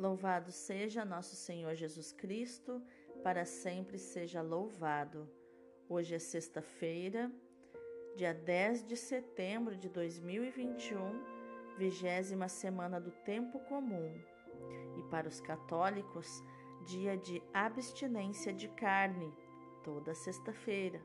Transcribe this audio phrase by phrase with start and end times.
[0.00, 2.82] Louvado seja nosso Senhor Jesus Cristo,
[3.22, 5.28] para sempre seja louvado.
[5.90, 7.30] Hoje é sexta-feira,
[8.16, 10.96] dia 10 de setembro de 2021,
[11.76, 14.10] vigésima semana do Tempo Comum.
[14.96, 16.42] E para os católicos,
[16.86, 19.30] dia de abstinência de carne,
[19.84, 21.04] toda sexta-feira.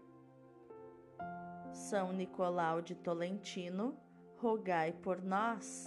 [1.73, 3.99] São Nicolau de Tolentino,
[4.37, 5.85] rogai por nós.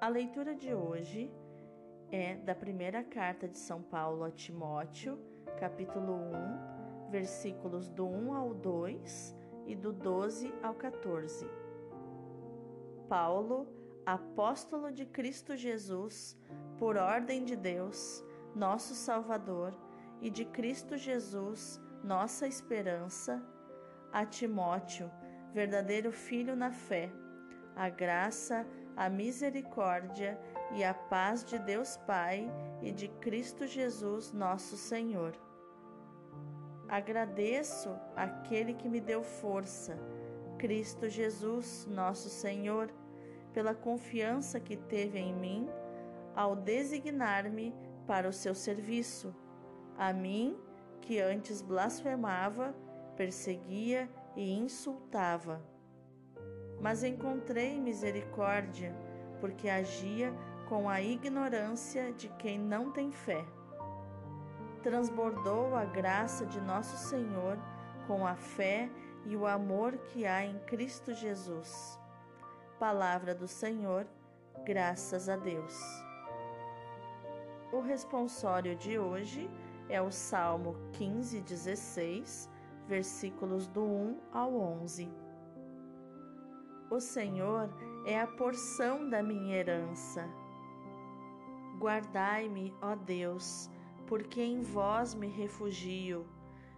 [0.00, 1.30] A leitura de hoje
[2.10, 5.18] é da primeira carta de São Paulo a Timóteo,
[5.58, 11.46] capítulo 1, versículos do 1 ao 2 e do 12 ao 14.
[13.10, 13.68] Paulo,
[14.06, 16.34] apóstolo de Cristo Jesus,
[16.78, 18.24] por ordem de Deus,
[18.56, 19.76] nosso Salvador,
[20.22, 23.46] e de Cristo Jesus, nossa esperança,
[24.10, 25.10] a Timóteo,
[25.52, 27.12] verdadeiro filho na fé,
[27.76, 30.38] a graça e a misericórdia
[30.72, 35.34] e a paz de Deus Pai e de Cristo Jesus, nosso Senhor.
[36.86, 39.96] Agradeço aquele que me deu força,
[40.58, 42.92] Cristo Jesus, nosso Senhor,
[43.54, 45.66] pela confiança que teve em mim
[46.36, 47.74] ao designar-me
[48.06, 49.34] para o seu serviço.
[49.96, 50.58] A mim,
[51.00, 52.74] que antes blasfemava,
[53.16, 55.58] perseguia e insultava
[56.80, 58.94] mas encontrei misericórdia,
[59.40, 60.32] porque agia
[60.68, 63.44] com a ignorância de quem não tem fé.
[64.82, 67.58] Transbordou a graça de nosso Senhor
[68.06, 68.88] com a fé
[69.26, 71.98] e o amor que há em Cristo Jesus.
[72.78, 74.06] Palavra do Senhor,
[74.64, 75.78] graças a Deus.
[77.72, 79.50] O responsório de hoje
[79.88, 82.48] é o Salmo 15, 16,
[82.88, 85.29] versículos do 1 ao 11.
[86.90, 87.70] O Senhor
[88.04, 90.28] é a porção da minha herança.
[91.78, 93.70] Guardai-me, ó Deus,
[94.08, 96.26] porque em vós me refugio.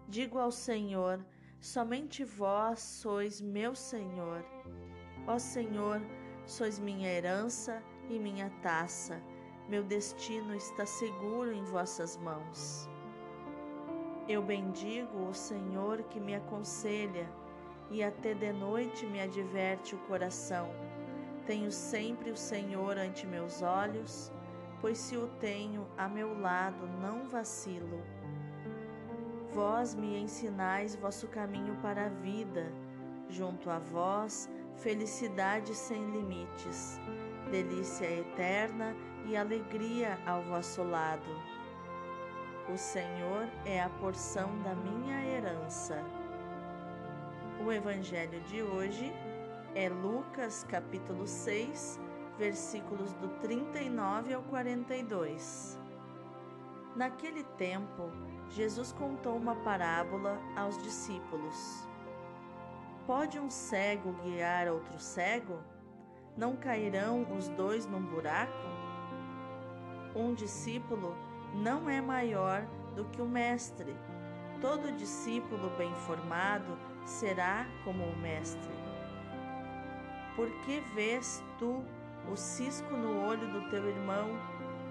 [0.07, 1.25] Digo ao Senhor:
[1.59, 4.45] somente vós sois meu Senhor.
[5.27, 6.03] Ó Senhor,
[6.45, 9.19] sois minha herança e minha taça.
[9.67, 12.87] Meu destino está seguro em vossas mãos.
[14.29, 17.27] Eu bendigo o Senhor que me aconselha
[17.93, 20.71] e até de noite me adverte o coração.
[21.47, 24.33] Tenho sempre o Senhor ante meus olhos,
[24.81, 28.03] pois se o tenho a meu lado, não vacilo.
[29.53, 32.73] Vós me ensinais vosso caminho para a vida,
[33.29, 36.99] junto a vós, felicidade sem limites,
[37.51, 41.31] delícia eterna e alegria ao vosso lado.
[42.73, 46.22] O Senhor é a porção da minha herança.
[47.65, 49.13] O evangelho de hoje
[49.73, 52.01] é Lucas capítulo 6,
[52.37, 55.79] versículos do 39 ao 42.
[56.97, 58.11] Naquele tempo,
[58.49, 61.89] Jesus contou uma parábola aos discípulos.
[63.07, 65.61] Pode um cego guiar outro cego?
[66.37, 68.67] Não cairão os dois num buraco?
[70.17, 71.15] Um discípulo
[71.55, 73.95] não é maior do que o mestre.
[74.63, 78.71] Todo discípulo bem formado será como o Mestre.
[80.37, 81.85] Por que vês tu
[82.31, 84.31] o cisco no olho do teu irmão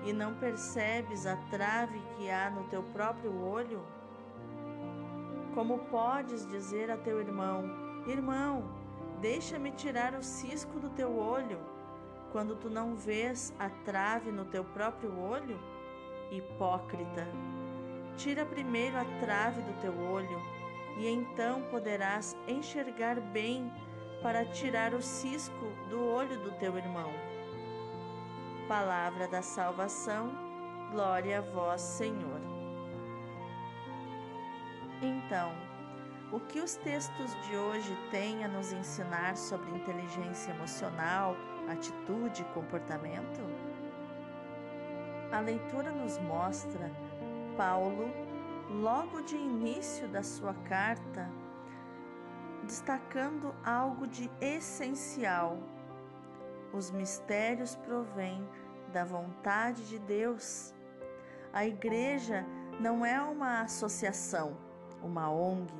[0.03, 3.81] e não percebes a trave que há no teu próprio olho?
[5.55, 7.63] Como podes dizer a teu irmão:
[8.05, 8.65] Irmão,
[9.21, 11.59] deixa-me tirar o cisco do teu olho,
[12.33, 15.57] quando tu não vês a trave no teu próprio olho?
[16.29, 17.25] Hipócrita,
[18.21, 20.39] tira primeiro a trave do teu olho
[20.95, 23.73] e então poderás enxergar bem
[24.21, 27.11] para tirar o cisco do olho do teu irmão.
[28.67, 30.31] Palavra da salvação,
[30.91, 32.39] glória a vós, Senhor.
[35.01, 35.51] Então,
[36.31, 41.35] o que os textos de hoje têm a nos ensinar sobre inteligência emocional,
[41.67, 43.41] atitude e comportamento?
[45.31, 46.91] A leitura nos mostra
[47.61, 48.11] Paulo
[48.81, 51.29] logo de início da sua carta,
[52.63, 55.59] destacando algo de essencial.
[56.73, 58.49] Os mistérios provêm
[58.91, 60.73] da vontade de Deus.
[61.53, 62.43] A igreja
[62.79, 64.57] não é uma associação,
[65.03, 65.71] uma ONG,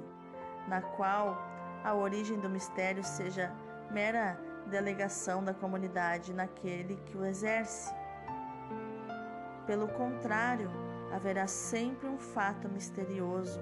[0.67, 1.35] na qual
[1.83, 3.51] a origem do mistério seja
[3.89, 7.91] mera delegação da comunidade naquele que o exerce.
[9.65, 10.69] Pelo contrário,
[11.11, 13.59] haverá sempre um fato misterioso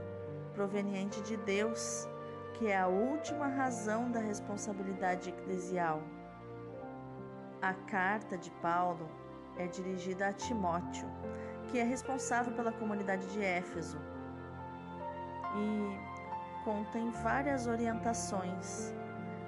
[0.54, 2.08] proveniente de Deus,
[2.54, 6.02] que é a última razão da responsabilidade eclesial.
[7.62, 9.10] A carta de Paulo
[9.58, 11.08] é dirigida a Timóteo,
[11.68, 13.98] que é responsável pela comunidade de Éfeso.
[15.56, 18.94] E contém várias orientações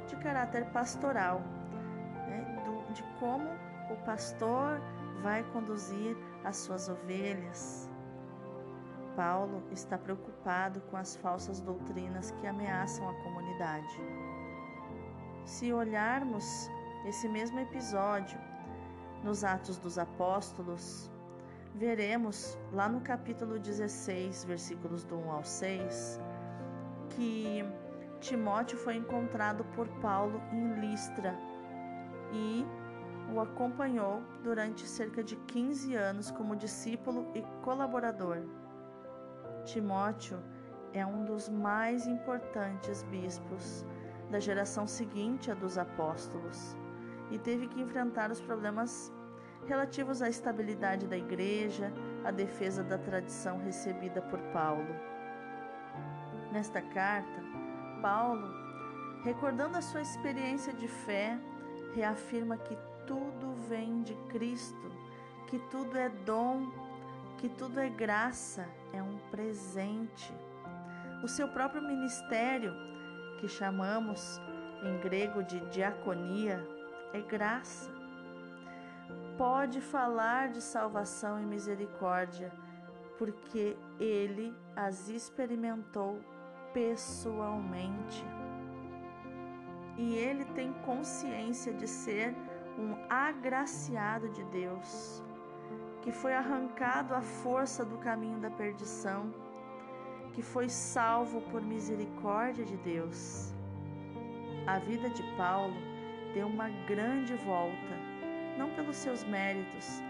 [0.07, 1.41] de caráter pastoral,
[2.27, 3.47] né, do, de como
[3.89, 4.81] o pastor
[5.21, 7.90] vai conduzir as suas ovelhas.
[9.15, 13.99] Paulo está preocupado com as falsas doutrinas que ameaçam a comunidade.
[15.45, 16.69] Se olharmos
[17.05, 18.39] esse mesmo episódio
[19.23, 21.11] nos Atos dos Apóstolos,
[21.75, 26.19] veremos lá no capítulo 16, versículos do 1 ao 6,
[27.09, 27.63] que
[28.19, 31.35] Timóteo foi encontrado por Paulo em Listra
[32.31, 32.65] e
[33.33, 38.43] o acompanhou durante cerca de 15 anos como discípulo e colaborador.
[39.61, 40.39] Timóteo
[40.93, 43.85] é um dos mais importantes bispos
[44.29, 46.75] da geração seguinte à dos apóstolos
[47.29, 49.11] e teve que enfrentar os problemas
[49.67, 51.91] relativos à estabilidade da igreja,
[52.23, 54.93] à defesa da tradição recebida por Paulo.
[56.51, 57.41] Nesta carta,
[58.01, 58.47] Paulo,
[59.23, 61.39] recordando a sua experiência de fé,
[61.93, 64.91] reafirma que tudo vem de Cristo,
[65.47, 66.69] que tudo é dom,
[67.41, 70.31] que tudo é graça, é um presente.
[71.23, 72.71] O seu próprio ministério,
[73.39, 74.39] que chamamos
[74.83, 76.63] em grego de diaconia,
[77.11, 77.89] é graça.
[79.39, 82.53] Pode falar de salvação e misericórdia,
[83.17, 86.21] porque ele as experimentou
[86.71, 88.23] pessoalmente.
[89.97, 92.35] E ele tem consciência de ser
[92.77, 95.23] um agraciado de Deus,
[96.01, 99.31] que foi arrancado à força do caminho da perdição,
[100.33, 103.53] que foi salvo por misericórdia de Deus.
[104.65, 105.75] A vida de Paulo
[106.33, 107.95] deu uma grande volta,
[108.57, 110.01] não pelos seus méritos,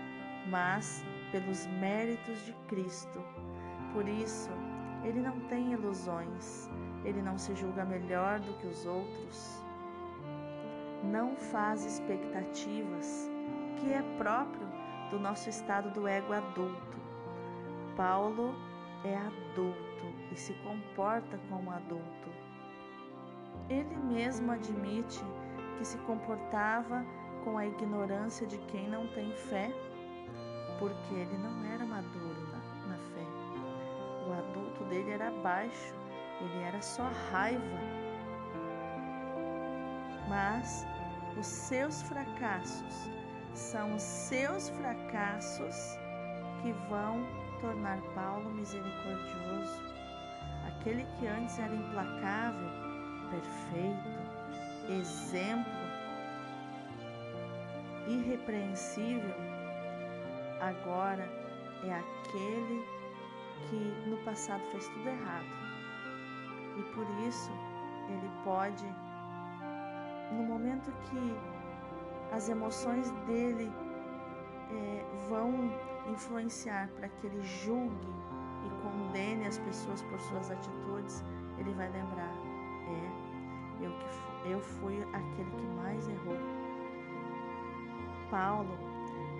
[0.50, 3.22] mas pelos méritos de Cristo.
[3.94, 4.52] Por isso,
[5.04, 6.70] ele não tem ilusões,
[7.04, 9.62] ele não se julga melhor do que os outros,
[11.04, 13.30] não faz expectativas,
[13.78, 14.81] que é próprio
[15.12, 16.98] do nosso estado do ego adulto.
[17.96, 18.56] Paulo
[19.04, 22.30] é adulto e se comporta como adulto.
[23.70, 25.22] Ele mesmo admite
[25.78, 27.06] que se comportava
[27.44, 29.70] com a ignorância de quem não tem fé,
[30.80, 33.26] porque ele não era maduro na, na fé.
[34.28, 35.94] O adulto dele era baixo,
[36.40, 37.80] ele era só raiva.
[40.30, 40.86] Mas
[41.38, 43.10] os seus fracassos
[43.54, 45.98] são os seus fracassos
[46.62, 47.26] que vão
[47.60, 49.82] tornar Paulo misericordioso.
[50.68, 52.70] Aquele que antes era implacável,
[53.30, 54.10] perfeito,
[54.90, 55.72] exemplo,
[58.08, 59.36] irrepreensível,
[60.60, 61.28] agora
[61.84, 62.86] é aquele
[63.70, 65.46] que no passado fez tudo errado.
[66.78, 67.52] E por isso
[68.10, 68.86] ele pode,
[70.32, 71.61] no momento que
[72.32, 73.72] as emoções dele
[74.72, 75.54] é, vão
[76.08, 78.14] influenciar para que ele julgue
[78.66, 81.24] e condene as pessoas por suas atitudes,
[81.58, 82.34] ele vai lembrar:
[82.88, 86.38] é, eu que fui eu fui aquele que mais errou.
[88.30, 88.78] Paulo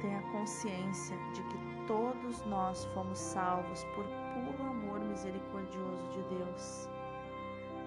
[0.02, 6.90] tem a consciência de que todos nós fomos salvos por puro amor misericordioso de Deus.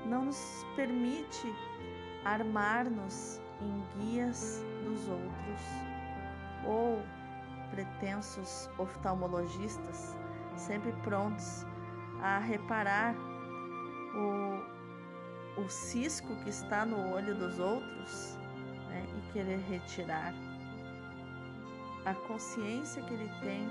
[0.07, 1.55] Não nos permite
[2.25, 5.61] armar-nos em guias dos outros
[6.65, 7.03] ou
[7.71, 10.17] pretensos oftalmologistas,
[10.57, 11.67] sempre prontos
[12.21, 13.15] a reparar
[14.15, 14.75] o
[15.57, 18.37] o cisco que está no olho dos outros
[18.89, 20.35] né, e querer retirar.
[22.05, 23.69] A consciência que ele tem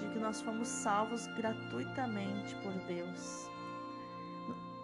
[0.00, 3.48] de que nós fomos salvos gratuitamente por Deus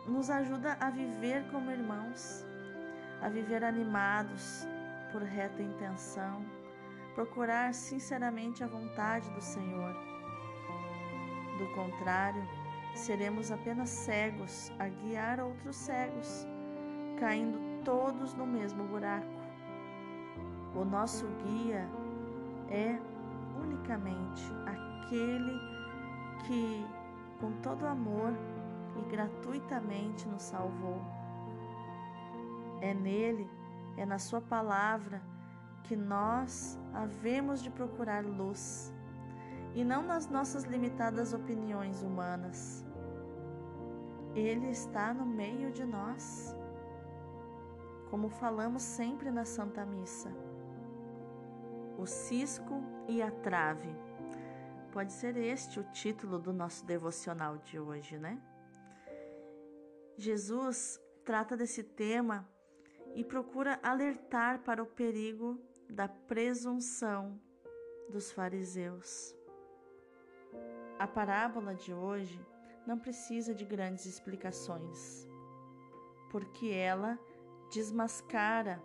[0.07, 2.45] nos ajuda a viver como irmãos,
[3.21, 4.65] a viver animados
[5.17, 6.45] por reta intenção,
[7.15, 9.97] procurar sinceramente a vontade do Senhor.
[11.57, 12.47] Do contrário,
[12.95, 16.47] seremos apenas cegos a guiar outros cegos,
[17.19, 19.41] caindo todos no mesmo buraco.
[20.75, 21.89] O nosso guia
[22.69, 22.99] é
[23.59, 25.59] unicamente aquele
[26.47, 26.87] que,
[27.41, 28.35] com todo amor
[28.95, 31.01] e gratuitamente, nos salvou.
[32.83, 33.49] É nele,
[33.97, 35.23] é na Sua palavra,
[35.85, 38.93] que nós havemos de procurar luz
[39.75, 42.85] e não nas nossas limitadas opiniões humanas.
[44.35, 46.57] Ele está no meio de nós,
[48.11, 50.31] como falamos sempre na Santa Missa.
[51.99, 53.89] o cisco e a trave.
[54.93, 58.41] Pode ser este o título do nosso devocional de hoje, né?
[60.17, 62.49] Jesus trata desse tema
[63.17, 65.59] e procura alertar para o perigo
[65.89, 67.41] da presunção
[68.11, 69.35] dos fariseus.
[70.99, 72.39] A parábola de hoje
[72.87, 75.27] não precisa de grandes explicações,
[76.31, 77.19] porque ela
[77.73, 78.83] desmascara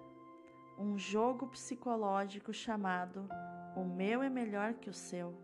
[0.77, 3.27] um jogo psicológico chamado
[3.75, 5.35] O meu é melhor que o seu,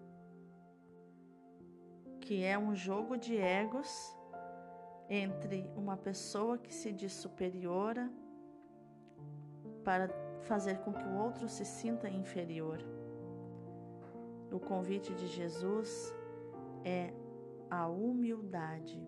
[2.22, 4.16] que é um jogo de egos
[5.10, 8.10] entre uma pessoa que se diz superiora
[9.88, 10.10] para
[10.42, 12.78] fazer com que o outro se sinta inferior.
[14.52, 16.14] O convite de Jesus
[16.84, 17.14] é
[17.70, 19.00] a humildade.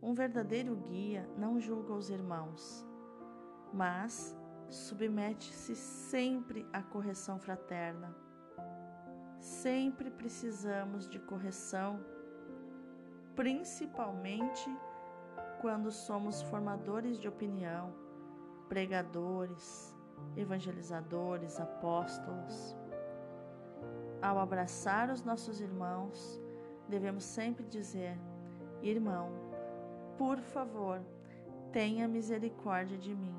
[0.00, 2.86] Um verdadeiro guia não julga os irmãos,
[3.72, 4.36] mas
[4.68, 8.14] submete-se sempre à correção fraterna.
[9.40, 11.98] Sempre precisamos de correção,
[13.34, 14.70] principalmente
[15.60, 18.08] quando somos formadores de opinião,
[18.70, 19.94] pregadores,
[20.36, 22.76] evangelizadores, apóstolos.
[24.22, 26.40] Ao abraçar os nossos irmãos,
[26.88, 28.16] devemos sempre dizer:
[28.80, 29.32] Irmão,
[30.16, 31.02] por favor,
[31.72, 33.36] tenha misericórdia de mim.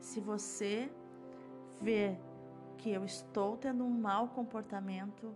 [0.00, 0.90] Se você
[1.80, 2.18] ver
[2.76, 5.32] que eu estou tendo um mau comportamento,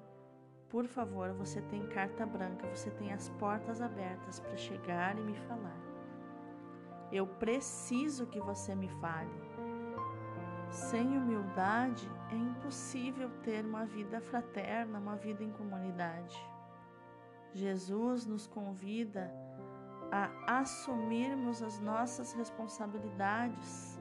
[0.69, 5.35] por favor, você tem carta branca, você tem as portas abertas para chegar e me
[5.35, 5.96] falar.
[7.17, 9.41] Eu preciso que você me fale.
[10.69, 16.37] Sem humildade é impossível ter uma vida fraterna, uma vida em comunidade.
[17.55, 19.33] Jesus nos convida
[20.13, 23.99] a assumirmos as nossas responsabilidades,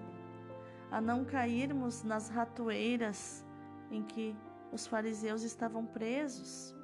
[0.91, 3.45] a não cairmos nas ratoeiras
[3.89, 4.35] em que
[4.73, 6.75] os fariseus estavam presos.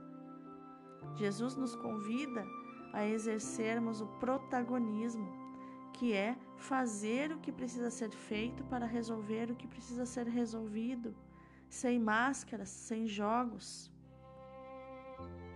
[1.17, 2.45] Jesus nos convida
[2.93, 5.40] a exercermos o protagonismo
[6.01, 11.13] que é fazer o que precisa ser feito para resolver o que precisa ser resolvido,
[11.70, 13.91] sem máscaras, sem jogos.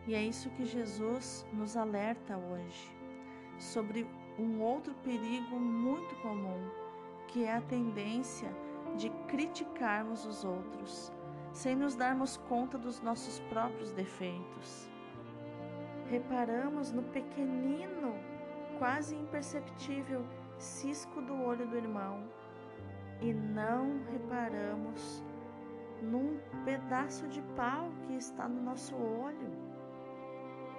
[0.05, 2.95] E é isso que Jesus nos alerta hoje,
[3.57, 6.69] sobre um outro perigo muito comum,
[7.27, 8.55] que é a tendência
[8.97, 11.11] de criticarmos os outros,
[11.53, 14.87] sem nos darmos conta dos nossos próprios defeitos.
[16.07, 18.34] Reparamos no pequenino
[18.79, 20.25] quase imperceptível
[20.57, 22.23] cisco do olho do irmão
[23.21, 25.23] e não reparamos
[26.01, 29.51] num pedaço de pau que está no nosso olho.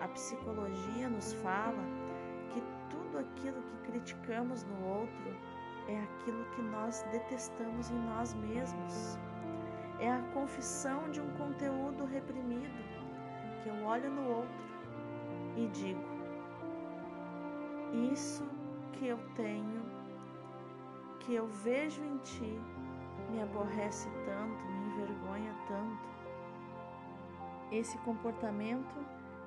[0.00, 1.82] A psicologia nos fala
[2.52, 5.36] que tudo aquilo que criticamos no outro
[5.88, 9.18] é aquilo que nós detestamos em nós mesmos.
[9.98, 12.84] É a confissão de um conteúdo reprimido
[13.62, 14.66] que eu olho no outro
[15.56, 16.15] e digo:
[17.96, 18.44] isso
[18.92, 19.82] que eu tenho,
[21.20, 22.60] que eu vejo em ti,
[23.30, 26.16] me aborrece tanto, me envergonha tanto.
[27.72, 28.94] Esse comportamento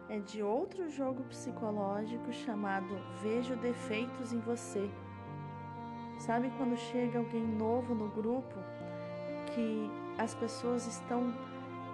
[0.09, 4.89] é de outro jogo psicológico chamado Vejo defeitos em você.
[6.17, 8.55] Sabe quando chega alguém novo no grupo
[9.53, 11.33] que as pessoas estão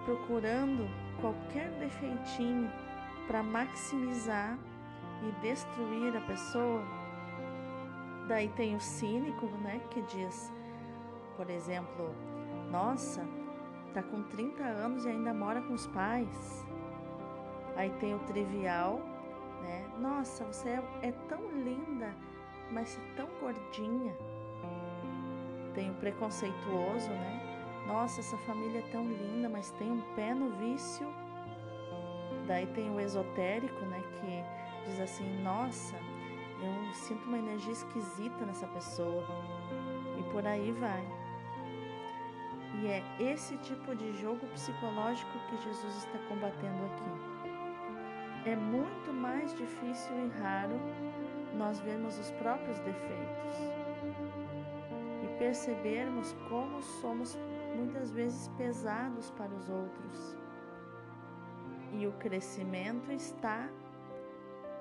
[0.04, 0.88] procurando
[1.20, 2.70] qualquer defeitinho
[3.26, 4.58] para maximizar
[5.22, 6.82] e destruir a pessoa.
[8.28, 10.52] Daí tem o cínico, né, que diz,
[11.36, 12.14] por exemplo,
[12.70, 13.24] nossa,
[13.94, 16.66] tá com 30 anos e ainda mora com os pais.
[17.76, 19.00] Aí tem o trivial,
[19.62, 19.86] né?
[19.98, 22.14] Nossa, você é, é tão linda,
[22.70, 24.16] mas tão gordinha.
[25.74, 27.84] Tem o preconceituoso, né?
[27.86, 31.06] Nossa, essa família é tão linda, mas tem um pé no vício.
[32.46, 34.02] Daí tem o esotérico, né?
[34.20, 35.96] Que diz assim: Nossa,
[36.60, 39.24] eu sinto uma energia esquisita nessa pessoa.
[40.18, 41.04] E por aí vai.
[42.80, 48.50] E é esse tipo de jogo psicológico que Jesus está combatendo aqui.
[48.50, 50.78] É muito mais difícil e raro
[51.54, 53.56] nós vermos os próprios defeitos
[55.24, 57.38] e percebermos como somos
[57.74, 60.36] muitas vezes pesados para os outros.
[61.92, 63.68] E o crescimento está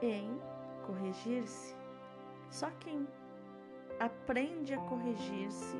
[0.01, 0.39] em
[0.85, 1.75] corrigir-se.
[2.49, 3.07] Só quem
[3.99, 5.77] aprende a corrigir-se,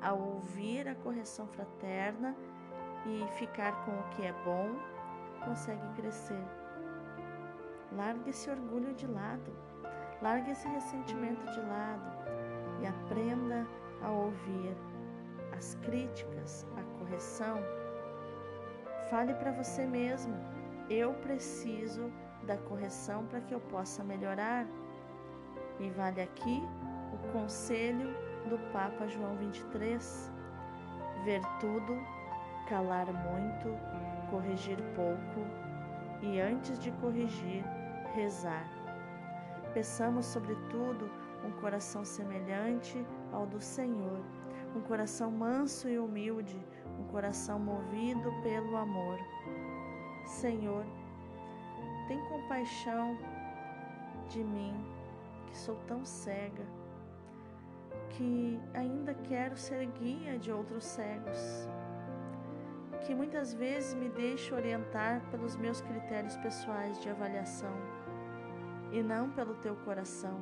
[0.00, 2.36] a ouvir a correção fraterna
[3.06, 4.70] e ficar com o que é bom,
[5.44, 6.44] consegue crescer.
[7.92, 9.52] Largue esse orgulho de lado,
[10.22, 12.12] largue esse ressentimento de lado
[12.82, 13.66] e aprenda
[14.02, 14.76] a ouvir
[15.52, 17.58] as críticas, a correção
[19.10, 20.34] Fale para você mesmo:
[20.88, 22.10] eu preciso
[22.44, 24.66] da correção para que eu possa melhorar.
[25.80, 26.62] E vale aqui
[27.12, 28.14] o conselho
[28.48, 30.32] do Papa João 23:
[31.24, 31.98] ver tudo,
[32.68, 33.76] calar muito,
[34.30, 35.64] corrigir pouco
[36.22, 37.64] e antes de corrigir,
[38.14, 38.64] rezar.
[39.72, 41.10] Peçamos, sobretudo,
[41.44, 44.20] um coração semelhante ao do Senhor,
[44.74, 46.64] um coração manso e humilde,
[46.98, 49.18] um coração movido pelo amor.
[50.24, 50.86] Senhor,
[52.06, 53.16] tem compaixão
[54.28, 54.74] de mim,
[55.46, 56.64] que sou tão cega,
[58.10, 61.68] que ainda quero ser guia de outros cegos,
[63.00, 67.74] que muitas vezes me deixo orientar pelos meus critérios pessoais de avaliação
[68.92, 70.40] e não pelo teu coração.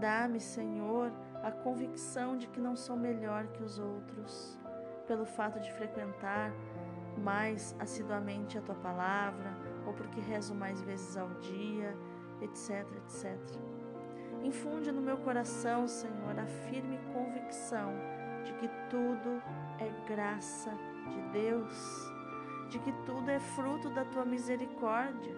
[0.00, 1.12] Dá-me, Senhor,
[1.42, 4.58] a convicção de que não sou melhor que os outros,
[5.06, 6.52] pelo fato de frequentar
[7.16, 9.56] mais assiduamente a tua palavra,
[9.88, 11.96] ou porque rezo mais vezes ao dia,
[12.42, 13.38] etc, etc.
[14.44, 17.92] Infunde no meu coração, Senhor, a firme convicção
[18.44, 19.42] de que tudo
[19.80, 20.70] é graça
[21.08, 22.12] de Deus,
[22.68, 25.34] de que tudo é fruto da tua misericórdia,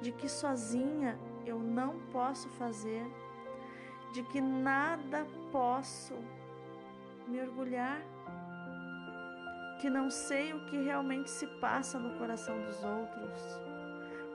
[0.00, 3.04] de que sozinha eu não posso fazer,
[4.12, 6.14] de que nada posso
[7.26, 8.00] me orgulhar
[9.78, 13.57] que não sei o que realmente se passa no coração dos outros.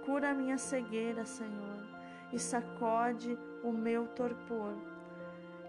[0.06, 1.88] Cura a minha cegueira, Senhor,
[2.32, 4.74] e sacode o meu torpor,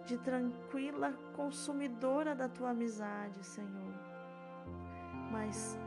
[0.05, 3.95] de tranquila consumidora da tua amizade, Senhor.
[5.31, 5.79] Mas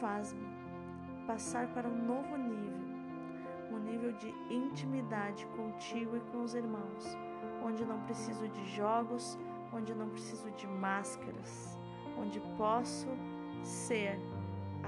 [0.00, 0.46] faz-me
[1.26, 2.84] passar para um novo nível,
[3.72, 7.16] um nível de intimidade contigo e com os irmãos,
[7.64, 9.38] onde não preciso de jogos,
[9.72, 11.78] onde não preciso de máscaras
[12.18, 13.08] onde posso
[13.62, 14.18] ser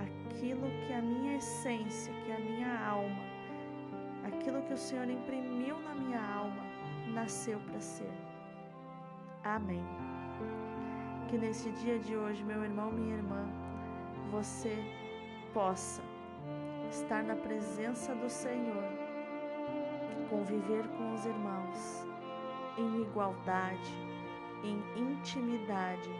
[0.02, 3.24] aquilo que a minha essência, que a minha alma,
[4.24, 6.62] aquilo que o Senhor imprimiu na minha alma,
[7.12, 8.12] nasceu para ser.
[9.44, 9.84] Amém.
[11.28, 13.48] Que nesse dia de hoje, meu irmão, minha irmã,
[14.30, 14.76] você
[15.52, 16.02] possa
[16.90, 18.84] estar na presença do Senhor,
[20.28, 22.06] conviver com os irmãos
[22.78, 23.92] em igualdade,
[24.62, 26.10] em intimidade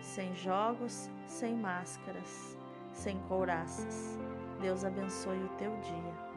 [0.00, 2.58] sem jogos, sem máscaras,
[2.92, 4.18] sem couraças.
[4.60, 6.29] Deus abençoe o teu dia.